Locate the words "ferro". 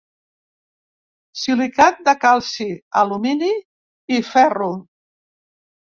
4.31-4.75